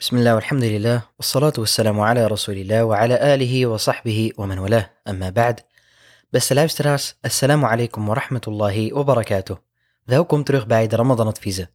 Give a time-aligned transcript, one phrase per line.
[0.00, 5.30] Bismillah, alhamdulillah, wassalatu wassalamu ala rasulillah wa ala alihi wa sahbihi wa man walah, amma
[5.30, 5.60] ba'd.
[6.30, 9.56] Beste luisteraars, assalamu alaikum wa rahmatullahi wa barakatuh.
[10.04, 11.70] Welkom terug bij de Ramadan Adviezen.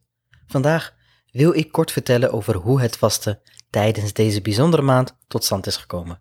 [0.46, 0.94] Vandaag
[1.30, 3.40] wil ik kort vertellen over hoe het vasten
[3.70, 6.20] tijdens deze bijzondere maand tot stand is gekomen.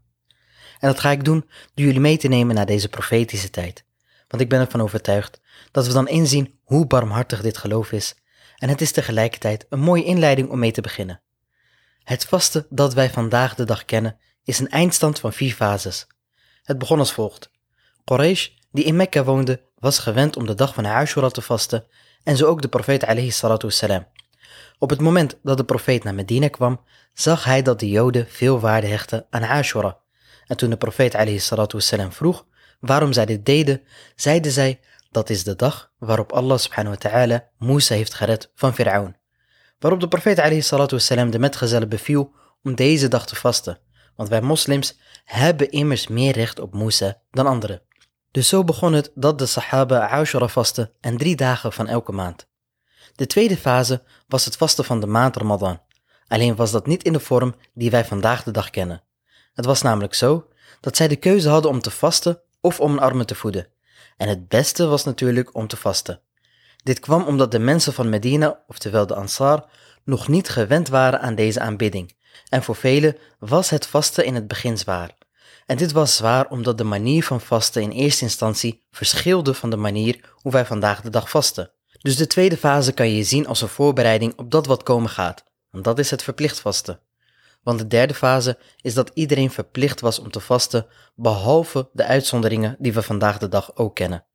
[0.80, 3.86] En dat ga ik doen door jullie mee te nemen naar deze profetische tijd.
[4.28, 5.42] Want ik ben ervan overtuigd
[5.72, 8.16] dat we dan inzien hoe barmhartig dit geloof is.
[8.56, 11.24] En het is tegelijkertijd een mooie inleiding om mee te beginnen.
[12.06, 16.08] Het vasten dat wij vandaag de dag kennen is een eindstand van vier fases.
[16.63, 17.50] Het begon als volgt.
[18.04, 21.86] Quraysh, die in Mekka woonde, was gewend om de dag van Ashura te vasten
[22.23, 24.08] en zo ook de profeet alayhi salatu wassalam.
[24.80, 26.82] Op het moment dat de profeet naar Medina kwam,
[27.13, 29.98] zag hij dat de joden veel waarde hechten aan Ashura.
[30.48, 32.46] En toen de profeet alayhi salatu wassalam vroeg
[32.80, 33.82] waarom zij dit deden,
[34.16, 34.80] zeiden zij
[35.12, 39.16] dat is de dag waarop Allah subhanahu wa ta'ala Musa heeft gered van Fir'aun.
[39.79, 43.79] Waarop de profeet wassalam, de metgezellen beviel om deze dag te vasten,
[44.15, 47.82] want wij moslims hebben immers meer recht op Musa dan anderen.
[48.32, 52.48] Dus zo begon het dat de Sahaba Ashura vasten en drie dagen van elke maand.
[53.15, 55.82] De tweede fase was het vasten van de maand Ramadan.
[56.27, 59.04] Alleen was dat niet in de vorm die wij vandaag de dag kennen.
[59.54, 60.48] Het was namelijk zo
[60.79, 63.67] dat zij de keuze hadden om te vasten of om een arme te voeden.
[64.17, 66.22] En het beste was natuurlijk om te vasten.
[66.86, 69.66] Dit kwam omdat de mensen van Medina, oftewel de Ansar,
[70.03, 72.16] nog niet gewend waren aan deze aanbidding.
[72.50, 75.18] En voor velen was het vasten in het begin zwaar.
[75.66, 79.75] En dit was zwaar omdat de manier van vasten in eerste instantie verschilde van de
[79.75, 81.72] manier hoe wij vandaag de dag vasten.
[82.00, 85.44] Dus de tweede fase kan je zien als een voorbereiding op dat wat komen gaat.
[85.72, 87.00] En dat is het verplicht vasten.
[87.63, 92.75] Want de derde fase is dat iedereen verplicht was om te vasten, behalve de uitzonderingen
[92.80, 94.25] die we vandaag de dag ook kennen.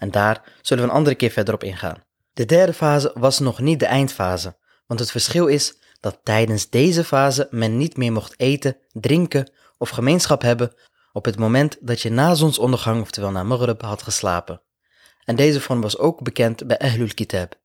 [0.00, 2.04] En daar zullen we een andere keer verder op ingaan.
[2.32, 7.04] De derde fase was nog niet de eindfase, want het verschil is dat tijdens deze
[7.04, 10.72] fase men niet meer mocht eten, drinken of gemeenschap hebben
[11.12, 14.62] op het moment dat je na zonsondergang, oftewel na Maghrib, had geslapen.
[15.24, 17.58] En deze vorm was ook bekend bij Ahlul Kitab.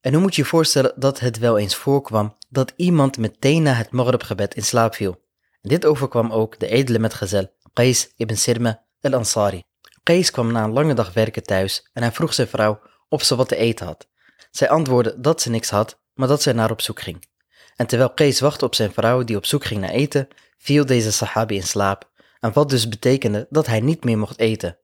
[0.00, 3.72] En hoe moet je je voorstellen dat het wel eens voorkwam dat iemand meteen na
[3.72, 5.22] het Maghrib-gebed in slaap viel.
[5.62, 9.62] Dit overkwam ook de edele metgezel Qais ibn Sirma al-Ansari.
[10.08, 13.36] Qais kwam na een lange dag werken thuis en hij vroeg zijn vrouw of ze
[13.36, 14.08] wat te eten had.
[14.50, 17.28] Zij antwoordde dat ze niks had, maar dat zij naar op zoek ging.
[17.76, 21.12] En terwijl Qais wachtte op zijn vrouw die op zoek ging naar eten, viel deze
[21.12, 22.10] sahabi in slaap,
[22.40, 24.78] en wat dus betekende dat hij niet meer mocht eten.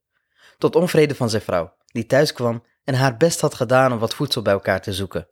[0.59, 4.15] Tot onvrede van zijn vrouw, die thuis kwam en haar best had gedaan om wat
[4.15, 5.29] voedsel bij elkaar te zoeken.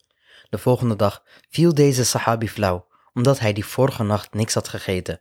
[0.50, 5.20] De volgende dag viel deze sahabi flauw, omdat hij die vorige nacht niks had gegeten,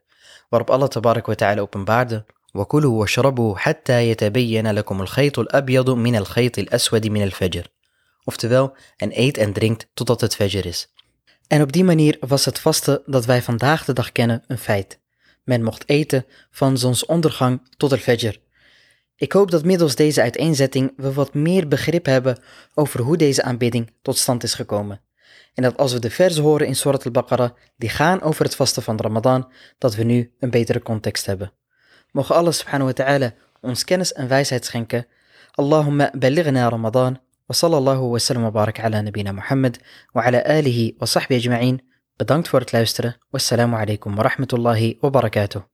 [0.49, 6.58] waarop Allah tabarak wa ta'ala openbaarde وكلوا واشربوا حتى يتبين لكم الخيط الأبيض من الخيط
[6.58, 7.70] الأسود من الفجر.
[8.24, 10.92] Oftewel, en eet en drinkt totdat het fajr is.
[11.46, 14.98] En op die manier was het vaste dat wij vandaag de dag kennen een feit.
[15.44, 18.40] Men mocht eten van zonsondergang tot het fajr.
[19.16, 22.38] Ik hoop dat middels deze uiteenzetting we wat meer begrip hebben
[22.74, 25.00] over hoe deze aanbidding tot stand is gekomen.
[25.54, 28.82] En dat als we de verzen horen in Surat al-Baqarah die gaan over het vasten
[28.82, 31.52] van Ramadan, dat we nu een betere context hebben.
[32.11, 35.05] Mogen Allah subhanahu wa ta'ala ons kennis en wijsheid schenken.
[35.55, 37.19] Allahumma balighna Ramadan.
[37.47, 39.79] Wa sallallahu wa sallam wa barak ala nabina Muhammad
[40.13, 41.81] wa ala alihi wa sahbihi ajma'in.
[42.17, 43.15] Bedankt voor het luisteren.
[43.29, 45.70] Wassalamu alaikum wa rahmatullahi wa barakatuh.